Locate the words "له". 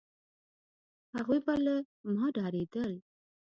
1.65-1.75